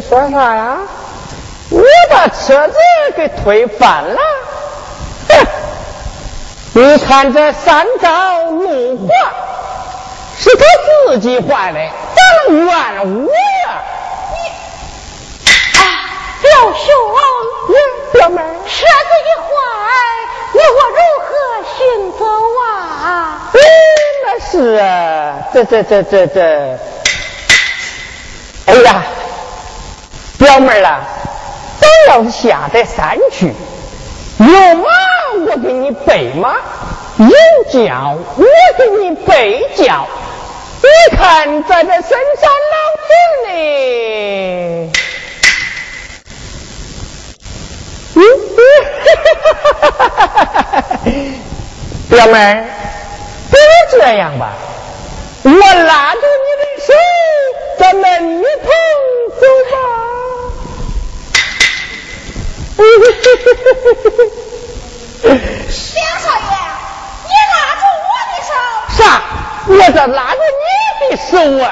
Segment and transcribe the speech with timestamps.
[0.00, 0.78] 说啥呀？
[1.70, 2.74] 我把车子
[3.16, 4.20] 给推翻了！
[5.28, 5.46] 哼！
[6.74, 9.08] 你看这三道路滑
[10.38, 10.64] 是他
[11.08, 11.78] 自己坏的，
[12.14, 13.82] 咋能怨我呀？
[14.32, 14.36] 你
[15.78, 15.80] 啊，
[16.42, 16.86] 表兄，
[18.12, 19.48] 表妹，车子一坏，
[20.52, 21.28] 你我如何
[21.76, 21.76] 行
[22.18, 22.24] 走
[22.64, 23.50] 啊？
[23.52, 23.58] 嗯，
[24.24, 24.84] 那是啊，
[25.52, 26.78] 这这这这这，哎
[28.76, 29.02] 哎呀！
[30.38, 31.00] 表妹儿啦，
[31.80, 33.50] 咱要是下得山去，
[34.38, 34.84] 有马
[35.46, 36.56] 我给你备马，
[37.16, 37.26] 有
[37.72, 38.44] 轿我
[38.76, 40.06] 给你备轿。
[40.82, 42.76] 你看在这深山老
[43.46, 44.92] 村里，
[48.14, 48.20] 嗯
[51.02, 51.08] 嗯，
[52.10, 52.62] 表妹儿，
[53.50, 53.62] 不如
[53.98, 54.52] 这样吧，
[55.44, 56.65] 我拉着你的，
[57.86, 58.68] 咱们一同
[59.38, 59.74] 走吧。
[65.94, 66.50] 梁少爷，
[67.22, 68.50] 你拉住我的手。
[68.98, 68.98] 啥？
[69.68, 70.66] 我这拉着你
[71.10, 71.30] 的手
[71.64, 71.66] 啊？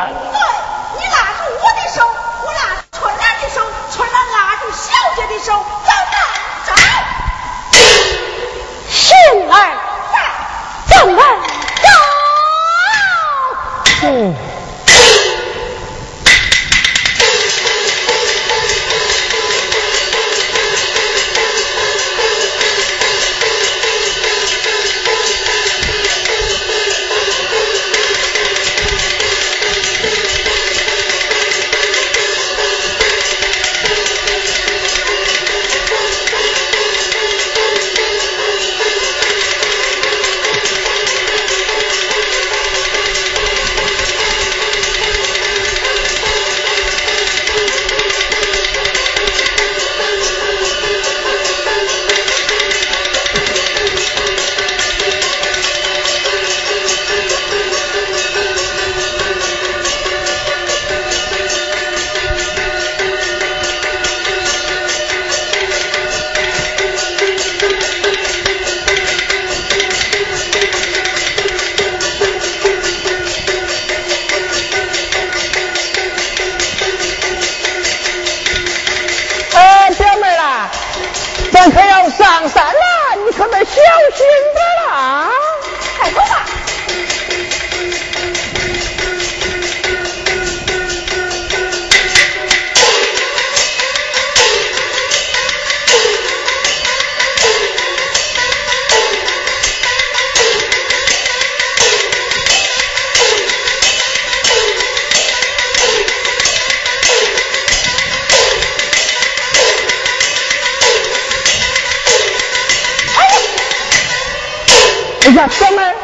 [115.26, 115.94] 哎呀，哥们儿！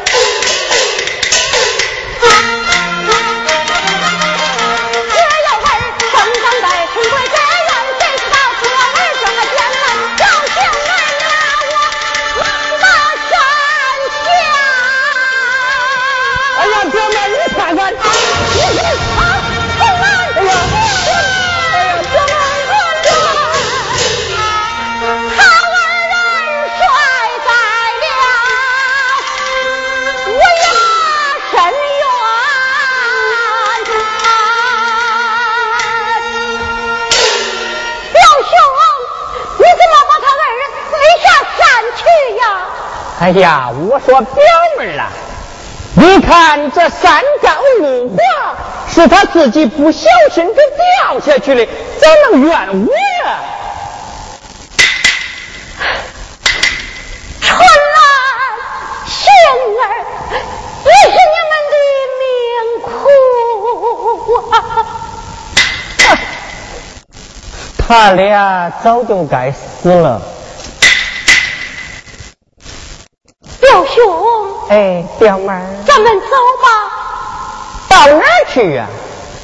[43.21, 44.43] 哎呀，我说表
[44.79, 45.07] 妹啊，
[45.93, 48.17] 你看这三高路滑，
[48.91, 50.61] 是他自己不小心给
[51.05, 51.63] 掉下去的，
[51.99, 52.91] 怎能怨我
[53.23, 53.37] 呀？
[57.41, 58.01] 春兰、
[59.05, 59.29] 杏
[59.77, 59.83] 儿，
[60.83, 61.75] 也是你们的
[62.17, 62.25] 命
[62.81, 62.89] 苦
[64.49, 64.53] 啊！
[67.77, 70.19] 他俩早就该死了。
[73.59, 76.27] 表兄，哎，表妹儿，咱们走
[76.63, 76.69] 吧。
[77.89, 78.85] 到哪儿去呀？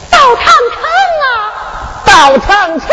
[0.09, 0.85] 到长城
[1.25, 1.51] 啊！
[2.05, 2.87] 到长城！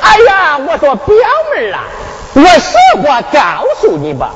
[0.00, 1.16] 哎呀，我说表
[1.52, 1.82] 妹儿啊，
[2.34, 4.30] 我实话告诉你吧，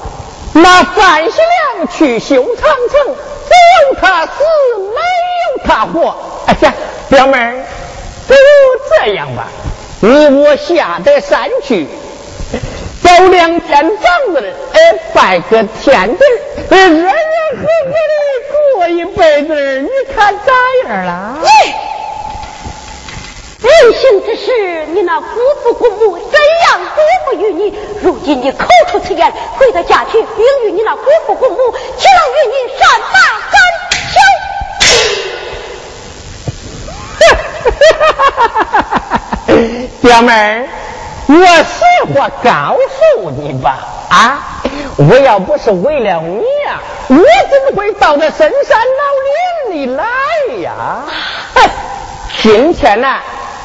[0.52, 1.38] 那范喜
[1.76, 3.54] 良去修长城，只
[3.86, 4.32] 有他死，
[4.76, 5.00] 没
[5.46, 6.16] 有他活。
[6.48, 6.74] 哎呀，
[7.08, 7.52] 表妹儿，
[8.26, 8.40] 不如
[8.98, 9.46] 这样吧，
[10.00, 11.86] 你我下得山去。
[13.00, 14.78] 走两间房子，哎，
[15.14, 16.24] 拜个天地，
[16.68, 17.10] 热
[17.60, 20.52] 热和和的过一辈子，你看咋
[20.84, 21.38] 样了？
[23.60, 25.26] 人行之事，你那姑
[25.62, 27.74] 父姑母怎样嘱咐于你？
[28.02, 31.56] 如今你口出此言，回到家去禀与你那姑父姑母，
[31.96, 33.18] 岂能与你善罢
[33.50, 33.60] 甘
[39.50, 39.98] 休？
[40.08, 40.68] 表妹儿。
[41.30, 41.84] 我实
[42.14, 44.62] 话告诉你吧，啊，
[44.96, 47.22] 我要不是为了你呀，我怎
[47.64, 50.04] 么会到这深山老林里来
[50.62, 51.02] 呀？
[52.42, 53.16] 今天呢，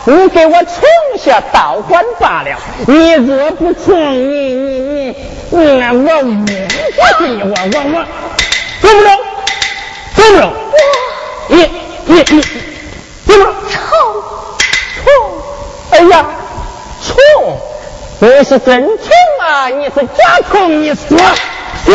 [0.05, 0.81] 你给我闯
[1.17, 2.57] 下道观罢了。
[2.87, 5.15] 你若不闯，你你你，
[5.51, 8.05] 那我我我你我我我，
[8.81, 9.09] 走不走？
[10.15, 10.41] 走不走？
[11.47, 11.55] 你
[12.05, 13.45] 你你，走不走？
[13.69, 13.77] 冲
[15.03, 15.05] 冲！
[15.91, 16.25] 哎呀！
[17.05, 17.13] 冲！
[18.19, 19.05] 你是真冲
[19.41, 19.67] 啊！
[19.67, 20.81] 你是假冲！
[20.81, 21.17] 你说
[21.85, 21.93] 说。